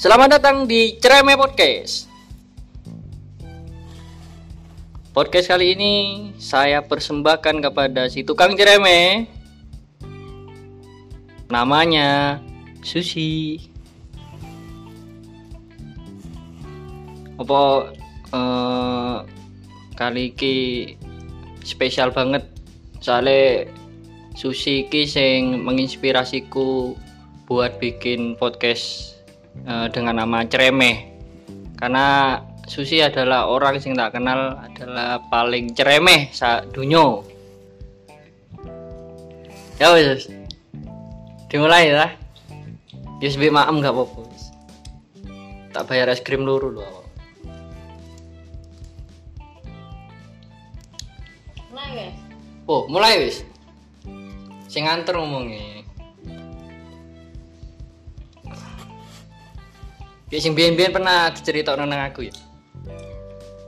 Selamat 0.00 0.40
datang 0.40 0.64
di 0.64 0.96
Cereme 0.96 1.36
Podcast. 1.36 2.08
Podcast 5.12 5.52
kali 5.52 5.76
ini 5.76 5.94
saya 6.40 6.80
persembahkan 6.80 7.60
kepada 7.60 8.08
si 8.08 8.24
tukang 8.24 8.56
cereme. 8.56 9.28
Namanya 11.52 12.40
Susi. 12.80 13.60
Apa 17.36 17.92
eh, 18.32 19.16
kali 20.00 20.32
ini 20.32 20.56
spesial 21.60 22.08
banget 22.08 22.48
soalnya 23.04 23.68
Susi 24.32 24.88
ki 24.88 25.04
sing 25.04 25.60
menginspirasiku 25.60 26.96
buat 27.44 27.76
bikin 27.76 28.40
podcast 28.40 29.19
eh, 29.64 29.86
dengan 29.92 30.20
nama 30.24 30.44
Ceremeh. 30.46 31.10
Karena 31.76 32.36
Susi 32.70 33.02
adalah 33.02 33.50
orang 33.50 33.82
yang 33.82 33.98
tak 33.98 34.14
kenal 34.14 34.54
adalah 34.62 35.18
paling 35.26 35.74
ceremeh 35.74 36.30
sa 36.30 36.62
dunyo. 36.62 37.26
Ya 39.82 39.90
wis 39.90 40.30
dimulai 41.50 41.90
ya. 41.90 42.14
Yus 43.18 43.34
bi 43.34 43.50
maem 43.50 43.82
gak 43.82 43.90
apa-apa 43.90 44.22
wis. 44.22 44.54
tak 45.74 45.90
bayar 45.90 46.14
es 46.14 46.22
krim 46.22 46.42
luru 46.46 46.78
loh 46.78 47.06
Mulai 51.74 51.88
guys. 51.90 52.16
oh 52.70 52.86
mulai 52.86 53.18
wis. 53.18 53.42
Sing 54.70 54.86
nganter 54.86 55.18
ngomongnya 55.18 55.79
Ya 60.30 60.38
sing 60.38 60.54
biyen-biyen 60.54 60.94
pernah 60.94 61.26
diceritakan 61.34 61.90
nang 61.90 62.06
aku 62.06 62.30
ya. 62.30 62.34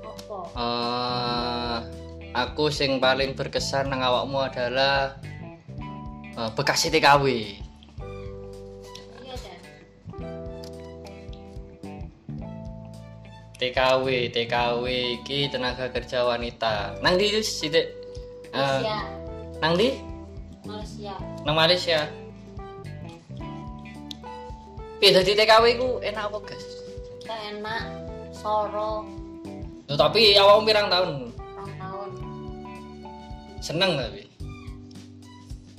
Apa? 0.07 0.39
Eh, 0.55 1.79
aku 2.39 2.71
sing 2.71 3.03
paling 3.03 3.35
berkesan 3.35 3.91
nang 3.91 3.99
awakmu 3.99 4.47
adalah 4.47 5.19
eh, 6.39 6.51
bekas 6.55 6.87
TKW. 6.87 7.27
Iya? 9.27 9.35
TKW, 13.59 14.07
TKW 14.31 14.85
iki 15.19 15.51
tenaga 15.51 15.91
kerja 15.91 16.23
wanita. 16.23 17.03
Nang 17.03 17.19
di 17.19 17.43
sithik 17.43 17.91
eh, 18.55 18.55
Malaysia. 18.55 18.99
nang 19.59 19.75
di 19.75 19.89
Malaysia. 20.63 21.15
nang 21.43 21.59
Malaysia. 21.59 22.22
Piye 25.03 25.11
dadi 25.11 25.35
TKW 25.35 25.83
ku 25.83 25.89
enak 25.99 26.31
apa, 26.31 26.39
Guys? 26.47 26.63
Enak. 27.27 27.91
Soro. 28.31 29.03
Loh, 29.91 29.99
tapi 29.99 30.39
awakmu 30.39 30.63
pirang 30.63 30.87
tahun? 30.87 31.35
Rong 31.59 31.75
tahun. 31.75 32.11
Seneng 33.59 33.99
tapi. 33.99 34.31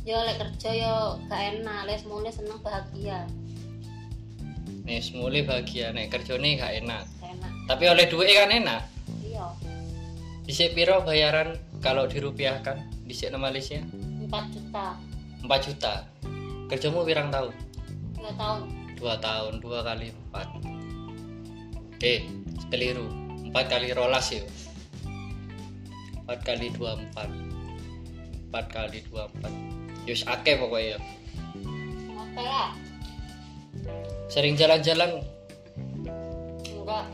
Yo 0.03 0.19
lek 0.27 0.43
kerja 0.43 0.69
yo 0.75 0.95
gak 1.31 1.39
enak. 1.55 1.87
Les 1.87 2.03
mune 2.03 2.27
seneng 2.35 2.59
bahagia. 2.59 3.23
Nih, 4.83 4.99
semule 4.99 5.39
bahagia 5.47 5.95
nek 5.95 6.11
kerjane 6.11 6.59
gak 6.59 6.83
enak. 6.83 7.07
Gak 7.23 7.31
enak. 7.39 7.51
Tapi 7.71 7.83
oleh 7.87 8.11
duit 8.11 8.27
kan 8.27 8.51
enak. 8.51 8.83
Iya. 9.23 9.47
Dhisik 10.43 10.75
piro 10.75 10.99
bayaran 10.99 11.55
kalau 11.79 12.11
dirupiahkan 12.11 13.07
dhisik 13.07 13.31
nang 13.31 13.47
Malaysia? 13.47 13.79
4 14.27 14.27
juta. 14.51 14.99
4 15.47 15.47
juta. 15.71 15.93
Kerjamu 16.67 17.07
pirang 17.07 17.31
tahun? 17.31 17.55
2 18.19 18.27
tahun. 18.35 18.82
2 18.97 19.19
tahun, 19.19 19.53
2 19.61 19.87
kali 19.87 20.07
4. 20.31 20.49
Eh, 22.03 22.27
keliru. 22.67 23.07
4 23.53 23.69
kali 23.69 23.93
rolas 23.93 24.33
ya. 24.33 24.43
4 26.25 26.39
kali 26.41 26.71
24. 26.73 27.29
4 28.51 28.65
kali 28.69 28.99
24. 29.07 29.53
Yus 30.03 30.25
akeh 30.27 30.59
pokoknya 30.59 30.97
ya. 30.97 30.99
Lah. 32.33 32.73
Sering 34.27 34.57
jalan-jalan 34.57 35.21
Enggak. 36.83 37.05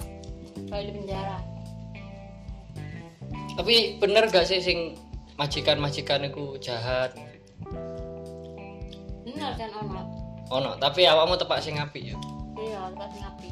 Kayak 0.70 0.84
di 0.90 0.92
penjara. 0.98 1.38
tapi 3.60 4.00
bener 4.00 4.32
gak 4.32 4.48
sih 4.48 4.64
sing 4.64 4.96
majikan-majikan 5.36 6.24
itu 6.24 6.56
jahat 6.64 7.12
Bener 9.28 9.52
kan 9.60 9.72
ono. 9.84 10.19
Ono 10.50 10.74
tapi 10.78 11.06
awakmu 11.06 11.38
tepak 11.38 11.62
sing 11.62 11.78
apik 11.78 12.14
ya? 12.14 12.18
Iya, 12.60 12.82
kita 12.92 13.06
ngapi. 13.08 13.50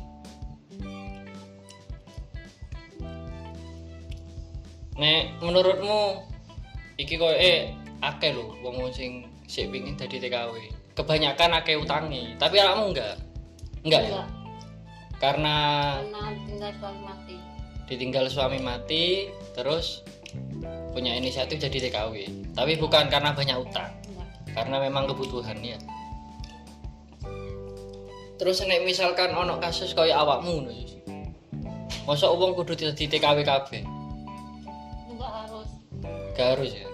nek 4.97 5.37
menurutmu 5.45 6.25
iki 6.97 7.21
koyo 7.21 7.37
eh 7.37 7.69
akeh 8.01 8.33
lho 8.33 8.57
wong 8.65 8.89
sing 8.89 9.29
sik 9.45 9.69
pengin 9.69 9.93
dadi 9.93 10.17
TKW 10.17 10.73
kebanyakan 10.97 11.61
akeh 11.61 11.77
utangi 11.77 12.33
tapi 12.41 12.57
awakmu 12.57 12.93
enggak? 12.93 13.15
Enggak 13.85 14.01
ya? 14.09 14.23
Karena 15.17 15.55
Karena 16.01 16.33
tinggal 16.45 16.71
suami 16.77 17.01
mati. 17.05 17.35
ditinggal 17.87 18.25
suami 18.27 18.59
mati 18.59 19.03
terus 19.53 20.01
punya 20.91 21.13
inisiatif 21.13 21.61
jadi 21.61 21.77
TKW 21.87 22.13
tapi 22.57 22.73
bukan 22.75 23.05
karena 23.07 23.31
banyak 23.31 23.57
utang. 23.61 23.93
Enggak. 24.09 24.27
karena 24.57 24.77
memang 24.81 25.05
kebutuhan 25.05 25.61
ya 25.61 25.77
terus 28.37 28.61
nek 28.63 28.85
misalkan 28.85 29.33
ono 29.33 29.57
kasus 29.57 29.97
kaya 29.97 30.17
awakmu 30.21 30.65
ngono 30.65 30.73
masa 32.07 32.31
wong 32.31 32.55
kudu 32.55 32.71
dadi 32.71 33.03
TKW 33.03 33.43
kabeh. 33.43 33.83
Enggak 35.11 35.31
harus. 35.43 35.69
gak 36.39 36.47
harus 36.55 36.71
ya? 36.71 36.87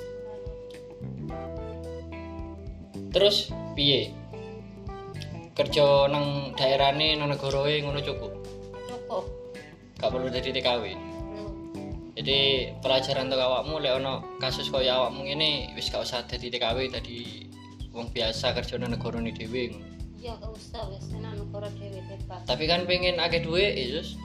Terus 3.13 3.53
piye? 3.77 4.09
Kerja 5.53 6.09
nang 6.09 6.57
daerahne 6.57 7.13
nang 7.13 7.29
negarae 7.29 7.85
ngono 7.85 8.01
cukup? 8.01 8.33
Cukup. 8.89 9.23
gak 10.01 10.09
perlu 10.09 10.27
jadi 10.33 10.49
TKW 10.49 11.13
jadi 12.13 12.69
pelajaran 12.77 13.25
untuk 13.25 13.41
awakmu 13.41 13.81
lek 13.81 13.97
ono 13.97 14.37
kasus 14.37 14.69
kaya 14.69 15.01
awakmu 15.01 15.25
ini 15.25 15.73
wis 15.73 15.89
gak 15.89 16.05
usah 16.05 16.21
dadi 16.29 16.53
TKW 16.53 16.93
tadi. 16.93 17.49
Wong 17.89 18.09
biasa 18.13 18.53
kerja 18.57 18.77
nang 18.77 18.93
negarane 18.93 19.33
dhewe 19.33 19.73
Iya, 20.23 20.39
gak 20.39 20.56
usah 20.56 20.88
wis 20.88 21.03
dhewe 21.11 21.44
tapi 22.47 22.63
kan 22.63 22.88
pengen 22.88 23.19
akeh 23.19 23.44
duit 23.44 23.75
Yesus. 23.75 24.16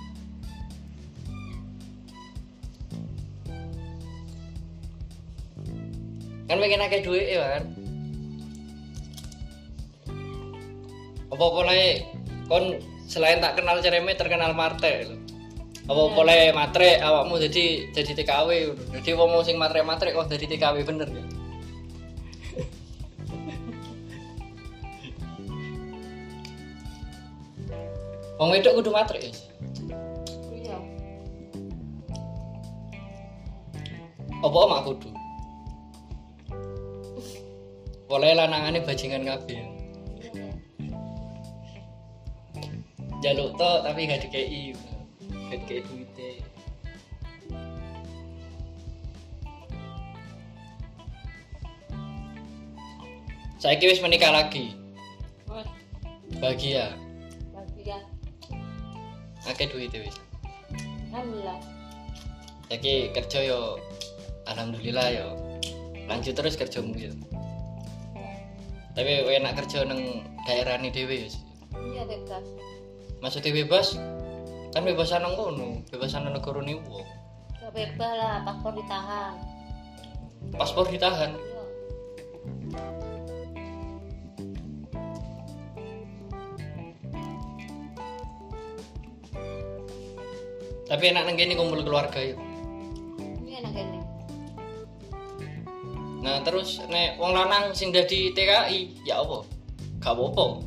Kan 6.46 6.62
pengen 6.62 6.86
akeh 6.86 7.02
duit 7.02 7.26
ya 7.26 7.58
kan? 7.58 7.64
Apa 11.34 11.46
boleh 11.50 12.06
kon 12.46 12.78
selain 13.10 13.42
tak 13.42 13.58
kenal 13.58 13.82
cereme 13.82 14.14
terkenal 14.14 14.54
marte 14.54 15.02
lho. 15.02 15.18
apa 15.88 16.02
boleh 16.12 16.52
matre 16.52 17.00
awakmu 17.00 17.40
jadi 17.48 17.88
jadi 17.96 18.12
TKW 18.12 18.48
ngono. 18.76 19.00
jadi 19.00 19.10
wong 19.16 19.40
sing 19.40 19.56
matre 19.56 19.80
matre 19.80 20.12
kok 20.12 20.28
jadi 20.28 20.44
TKW 20.44 20.84
bener 20.84 21.08
ya 21.08 21.37
wong 28.38 28.48
wedok 28.54 28.78
kudu 28.78 28.90
matre 28.94 29.18
ya 29.18 29.32
Iya. 30.54 30.78
apa 34.38 34.58
mak 34.70 34.82
kudu? 34.86 35.10
Boleh 38.08 38.32
lanangane 38.32 38.80
bajingan 38.80 39.26
kabeh. 39.26 39.60
Jaluk 43.18 43.58
to 43.58 43.70
tapi 43.82 44.06
gak 44.06 44.22
dikei 44.22 44.72
gak 45.50 45.58
dikei 45.66 45.82
duite 45.82 46.30
saya 53.58 53.74
wis 53.82 53.98
menikah 53.98 54.30
lagi? 54.30 54.78
Bahagia? 56.38 56.94
Bahagia. 57.50 57.98
Akeh 59.46 59.68
duite 59.70 59.98
wis. 60.02 60.16
Alhamdulillah. 61.12 61.58
Jadi 62.68 63.14
kerja 63.14 63.38
yo 63.46 63.78
alhamdulillah 64.48 65.06
yo. 65.14 65.28
Lanjut 66.08 66.34
terus 66.34 66.56
kerjamu 66.56 66.96
yo. 66.96 67.12
Tapi 68.98 69.12
enak 69.30 69.62
kerja 69.62 69.86
nang 69.86 70.26
daerah 70.42 70.74
ini 70.80 70.90
dewe 70.90 71.26
yo 71.26 71.30
Iya 71.94 72.02
bebas. 72.08 72.44
maksudnya 73.22 73.50
bebas? 73.54 73.94
Kan 74.74 74.82
bebasan 74.84 75.22
nang 75.22 75.34
kono 75.38 75.82
bebasan 75.90 76.26
nang 76.26 76.34
negara 76.34 76.58
Ya 76.62 77.68
bebas 77.70 78.12
lah, 78.14 78.42
paspor 78.42 78.72
ditahan. 78.74 79.34
paspor 80.54 80.86
ditahan 80.88 81.34
tapi 90.88 91.12
enak 91.12 91.22
nang 91.28 91.36
kene 91.36 91.52
kumpul 91.52 91.84
keluarga 91.84 92.16
ya 92.16 92.34
ini 93.44 93.52
enak 93.60 93.72
ini 93.76 94.00
nah 96.18 96.40
terus 96.42 96.80
nek 96.88 97.20
wong 97.20 97.36
lanang 97.36 97.70
sing 97.76 97.94
dadi 97.94 98.34
TKI 98.34 99.06
ya 99.06 99.22
apa? 99.22 99.46
Gak 100.02 100.14
apa-apa. 100.14 100.62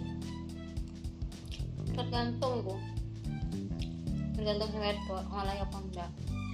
Tergantung 1.91 2.63
ku 2.63 2.75
tergantung 4.35 4.69
sama 4.71 4.89
wedok 4.89 5.23
ngoleh 5.27 5.57
apa 5.59 5.77
enggak. 5.83 6.09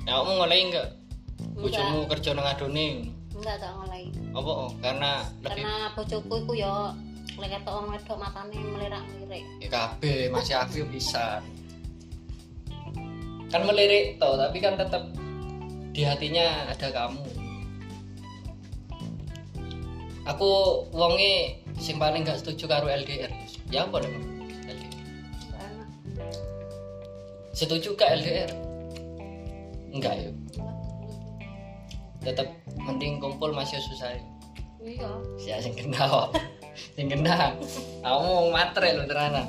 Ya 0.10 0.12
kamu 0.18 0.32
ngoleh 0.34 0.58
enggak? 0.66 0.88
Bojomu 1.62 2.00
kerja 2.10 2.30
nang 2.34 2.50
adone. 2.50 3.14
Enggak 3.38 3.56
tak 3.62 3.72
ngoleh. 3.78 4.06
Apa? 4.34 4.52
Oh? 4.66 4.70
karena 4.82 5.12
karena 5.46 5.74
bojoku 5.94 6.34
iku 6.42 6.54
yo 6.58 6.76
lek 7.38 7.50
ketok 7.54 7.74
wong 7.78 7.88
wedok 7.94 8.18
matane 8.18 8.58
melirak-lirik 8.58 9.46
ya 9.62 9.70
kabeh 9.70 10.34
masih 10.34 10.58
aku 10.58 10.82
bisa 10.90 11.38
kan 13.48 13.64
melirik 13.64 14.20
toh 14.20 14.36
tapi 14.36 14.60
kan 14.60 14.76
tetap 14.76 15.08
di 15.96 16.06
hatinya 16.06 16.70
ada 16.70 16.88
kamu. 16.94 17.24
Aku 20.28 20.50
wonge 20.92 21.64
sing 21.80 22.02
paling 22.02 22.26
gak 22.26 22.42
setuju 22.42 22.66
karo 22.68 22.90
LDR 22.90 23.30
ya 23.70 23.86
apa 23.86 24.02
dong 24.02 24.14
LDR 24.66 24.94
setuju 27.54 27.94
gak 27.94 28.18
LDR 28.22 28.52
enggak 29.94 30.14
ya. 30.18 30.30
Tetap 32.28 32.50
mending 32.76 33.24
kumpul 33.24 33.56
masih 33.56 33.80
susah 33.80 34.12
ya 34.14 34.22
iya. 34.84 35.10
Ya 35.38 35.56
sing 35.62 35.78
kena 35.78 36.28
sing 36.98 37.08
kena 37.08 37.54
aku 38.04 38.22
mau 38.26 38.50
matre 38.52 38.98
lo 38.98 39.06
tenanan 39.06 39.46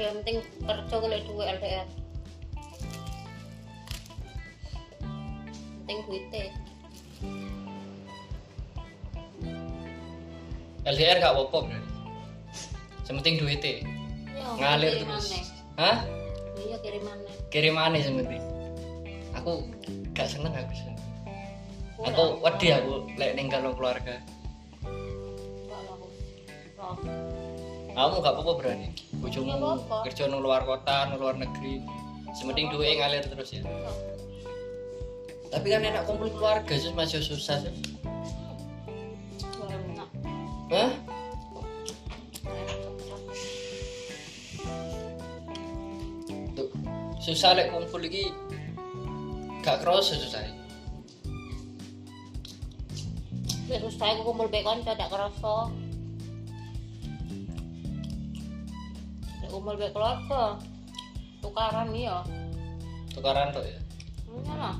yang 0.00 0.16
penting 0.24 0.38
kerja 0.64 0.94
golek 0.96 1.22
duit 1.28 1.46
LDR 1.60 1.88
penting 5.90 6.06
duitnya. 6.06 6.44
LDR 10.86 11.16
gak 11.18 11.34
apa-apa 11.34 11.58
sementing 13.02 13.42
duitnya. 13.42 13.82
Iya 14.30 14.46
ngalir 14.54 14.92
terus. 15.02 15.50
hah? 15.74 16.06
Iya 16.62 16.76
kirimannya 16.78 17.32
kirimannya 17.50 18.00
sementing 18.06 18.44
aku 19.34 19.66
gak 20.14 20.30
seneng 20.30 20.54
aku 20.54 20.72
seneng. 20.78 20.98
Aku 22.06 22.38
wedi 22.38 22.70
aku 22.70 23.10
lek 23.18 23.34
ninggal 23.34 23.74
keluarga. 23.74 24.22
Kamu 27.90 28.14
gak 28.22 28.32
apa-apa 28.38 28.52
berani 28.62 28.94
bojomu 29.20 29.46
Gak 29.46 29.58
apa-apa. 29.60 29.96
kerja 30.08 30.22
nang 30.26 30.40
luar 30.40 30.62
kota 30.64 30.96
nang 31.06 31.18
luar 31.20 31.36
negeri 31.36 31.84
sementing 32.32 32.72
duitnya 32.72 32.94
ngalir 33.04 33.24
terus 33.26 33.50
ya 33.52 33.62
Iya. 33.62 33.92
tapi 35.50 35.66
kan 35.68 35.82
enak 35.82 36.04
kumpul 36.06 36.28
keluarga 36.30 36.74
sih 36.74 36.92
masih 36.92 37.20
susah 37.20 37.60
sih 37.60 37.74
Gak 39.40 40.08
hah 40.70 40.90
Gak. 40.90 40.90
Tuh, 46.54 46.68
susah 47.18 47.50
lek 47.54 47.70
kumpul 47.70 48.02
iki 48.06 48.30
gak 49.60 49.82
kerasa 49.84 50.16
susah 50.16 50.40
aku 54.10 54.26
kumpul 54.26 54.50
bekon 54.50 54.82
tidak 54.82 55.06
kerasa. 55.06 55.70
Kumpul 59.60 59.76
bek 59.76 59.92
keluarga. 59.92 60.56
Tukaran 61.44 61.92
iya. 61.92 62.24
tukaran 63.12 63.52
tuh 63.52 63.60
ya 63.60 63.76
Iya 64.32 64.54
lah. 64.56 64.76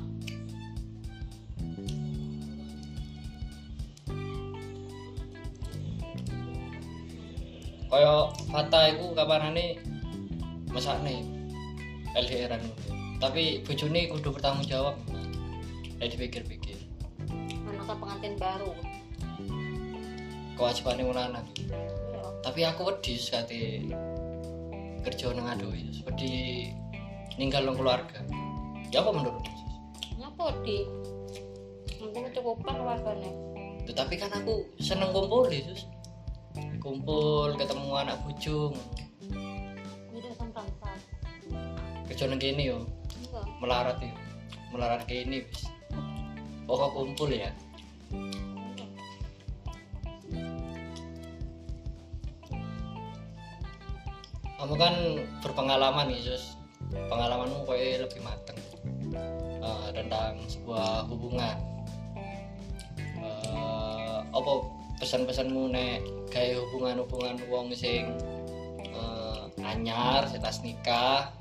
kaya 7.91 8.31
Fata 8.47 8.79
iku 8.95 9.11
kapanane 9.11 9.75
mesakne 10.71 11.27
LDRan 12.15 12.63
tapi 13.19 13.61
bojone 13.67 14.07
kudu 14.09 14.31
bertanggung 14.31 14.65
jawab 14.65 14.95
lek 15.99 16.15
dipikir-pikir 16.15 16.79
Anaknya 17.67 17.95
pengantin 17.99 18.33
baru. 18.39 18.71
kewajibannya 20.55 21.03
lanang 21.11 21.47
Iya. 21.59 22.23
tapi 22.41 22.61
aku 22.63 22.81
wedi 22.89 23.19
sekate 23.19 23.91
kerja 25.01 25.33
nang 25.33 25.47
adoh 25.47 25.71
ya 25.71 25.85
wedi 26.05 26.31
ninggal 27.35 27.63
nang 27.63 27.75
keluarga 27.75 28.19
ya 28.89 29.01
apa 29.01 29.11
menurutmu 29.11 29.51
Ngapa 30.21 30.53
di? 30.61 30.85
Penting 31.97 32.23
kecukupan 32.29 32.77
keluarganya. 32.77 33.31
tetapi 33.83 34.13
kan 34.15 34.29
aku 34.31 34.69
seneng 34.77 35.09
kumpul 35.09 35.45
Yesus 35.45 35.89
kumpul 36.77 37.53
ketemu 37.57 37.89
anak 37.93 38.17
bojo 38.21 38.73
Ini 40.11 40.29
sampai 40.33 40.61
empat. 40.61 40.99
kerja 42.05 42.25
nang 42.25 42.37
kene 42.37 42.63
yo 42.63 42.79
Enggak. 43.17 43.45
melarat 43.59 43.97
ya 43.97 44.13
melarat 44.69 45.01
kayak 45.05 45.25
ini 45.25 45.37
bis 45.45 45.65
pokok 46.65 46.89
kumpul 46.93 47.29
ya 47.29 47.49
kamu 54.71 54.87
kan 54.87 54.95
berpengalaman 55.43 56.15
Yesus. 56.15 56.55
Pengalamanmu 57.11 57.67
kayak 57.67 58.07
lebih 58.07 58.23
mateng. 58.23 58.55
Eh, 59.59 59.89
tentang 59.91 60.39
sebuah 60.47 61.11
hubungan. 61.11 61.59
Eh, 63.19 64.19
apa 64.31 64.53
pesan-pesanmu 64.95 65.75
nek 65.75 66.07
kayak 66.31 66.63
hubungan-hubungan 66.71 67.35
wong 67.51 67.75
sing 67.75 68.15
eh, 68.79 69.43
anyar 69.59 70.31
setas 70.31 70.63
nikah? 70.63 71.35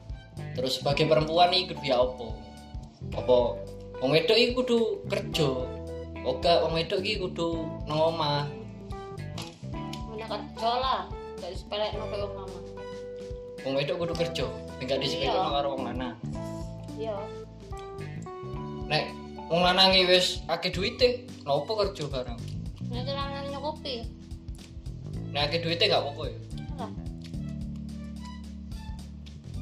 Terus 0.59 0.83
sebagai 0.83 1.07
perempuan 1.07 1.55
iki 1.55 1.71
kudu 1.71 1.87
ya 1.87 2.03
apa? 2.03 2.35
Apa 3.15 3.39
wong 4.03 4.11
wedok 4.11 4.39
iki 4.43 4.59
kudu 4.59 5.07
kerja? 5.07 5.71
Oke 6.27 6.51
wong 6.67 6.75
wedok 6.75 6.99
iki 6.99 7.23
kudu 7.23 7.63
nang 7.87 8.11
omah? 8.11 8.51
Kerja 10.19 10.73
lah. 10.83 11.01
Gak 11.39 11.55
kayak 11.71 11.95
mama. 11.95 12.70
Wong 13.65 13.75
wedok 13.77 13.97
kudu 13.99 14.15
kerja 14.17 14.47
enggak 14.81 14.99
disepelekno 14.99 15.37
Iya. 15.39 15.53
karo 15.53 15.69
wong 15.77 15.83
lanang 15.85 16.15
Iya. 16.97 17.15
nek 18.89 19.05
wong 19.49 19.61
lanang 19.61 19.91
wis 20.07 20.41
akeh 20.47 20.73
duite 20.73 21.29
nopo 21.45 21.77
kerja 21.77 22.05
bareng 22.07 22.39
Ini 22.91 23.07
lanang 23.07 23.47
nyokopi. 23.49 24.03
nek 25.31 25.47
akeh 25.47 25.61
duite 25.61 25.85
gak 25.87 26.01
apa-apa 26.01 26.23
ya 26.27 26.37
Lah. 26.81 26.91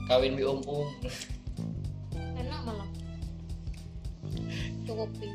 kawin 0.08 0.34
bi 0.34 0.44
om-om 0.44 0.88
Enak 2.38 2.60
malah. 2.64 2.88
Cukupi. 4.86 5.28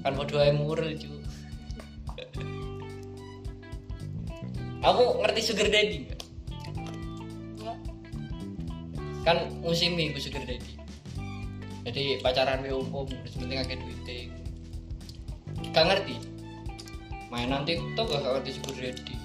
kan 0.00 0.16
padha 0.16 0.36
ae 0.42 0.52
murel 0.56 0.96
cu 0.96 1.12
aku 4.80 5.02
ngerti 5.20 5.40
sugar 5.44 5.68
daddy 5.68 6.08
nggak? 6.08 6.19
Kan 9.20 9.52
musim 9.60 9.96
minggu 9.96 10.16
sugar 10.16 10.44
daddy 10.44 10.80
jadi. 11.80 12.20
Pacaran 12.20 12.60
be 12.60 12.70
umum 12.70 13.08
terus 13.08 13.36
penting 13.36 13.58
akeh 13.60 13.76
duite 13.80 14.18
gak 15.72 15.86
ngerti. 15.86 16.16
Mainan 17.30 17.62
tiktok 17.64 18.10
gak 18.10 18.22
ngerti 18.24 18.50
sugar 18.58 18.76
daddy 18.78 19.16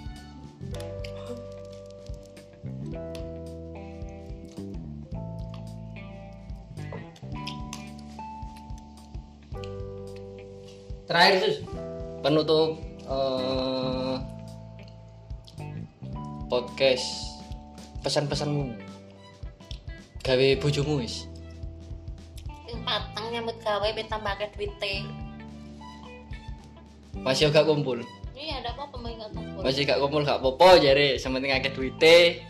terakhir 11.06 11.36
sus. 11.40 11.58
Penutup 12.26 12.82
eh, 13.06 14.18
podcast. 16.50 17.06
Pesan-pesanmu 18.02 18.95
gawe 20.26 20.48
bojomu 20.58 21.06
wis? 21.06 21.30
Patang 22.82 23.30
nyambut 23.30 23.58
gawe 23.62 23.88
minta 23.94 24.18
pakai 24.18 24.50
duitnya. 24.58 25.06
masih 27.22 27.48
gak 27.54 27.64
kumpul? 27.70 28.04
Iya, 28.36 28.60
ada 28.60 28.76
apa 28.76 28.92
pemain 28.92 29.16
gak 29.16 29.32
kumpul. 29.38 29.62
masih 29.62 29.82
gak 29.86 30.02
kumpul 30.02 30.22
gak 30.26 30.42
popo 30.42 30.76
jare 30.82 31.16
sementing 31.22 31.54
akeh 31.54 31.72
duite 31.72 32.42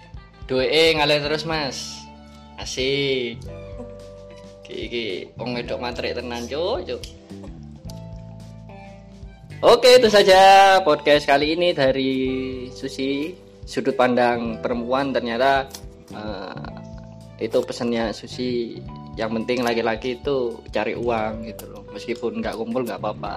duwe 0.48 0.96
ngalir 0.96 1.20
terus 1.20 1.44
mas. 1.44 2.00
Asik. 2.55 3.44
Iki 4.65 5.36
wong 5.39 5.55
wedok 5.55 5.79
matrek 5.79 6.15
tenan 6.15 6.48
cuk 6.48 6.84
cuk. 6.84 7.01
Oke 9.63 10.00
itu 10.00 10.12
saja 10.12 10.79
podcast 10.84 11.24
kali 11.24 11.55
ini 11.55 11.72
dari 11.72 12.13
Susi 12.75 13.32
sudut 13.63 13.96
pandang 13.96 14.60
perempuan. 14.60 15.15
Ternyata 15.15 15.72
eh, 16.12 16.75
itu 17.39 17.57
pesannya 17.63 18.11
Susi. 18.15 18.79
Yang 19.15 19.31
penting 19.41 19.63
laki-laki 19.63 20.19
itu 20.19 20.59
cari 20.71 20.95
uang 20.95 21.47
gitu 21.47 21.71
loh. 21.71 21.83
Meskipun 21.91 22.43
nggak 22.43 22.55
kumpul 22.55 22.83
nggak 22.83 22.99
apa-apa. 22.99 23.35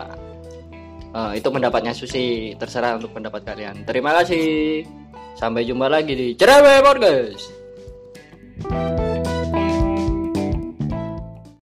Eh, 1.08 1.32
itu 1.40 1.48
pendapatnya 1.50 1.94
Susi. 1.94 2.54
Terserah 2.54 2.98
untuk 2.98 3.14
pendapat 3.14 3.42
kalian. 3.46 3.86
Terima 3.86 4.14
kasih. 4.22 4.82
Sampai 5.38 5.62
jumpa 5.62 5.86
lagi 5.86 6.18
di 6.18 6.34
Cerewet 6.34 6.82
Podcast 6.82 7.58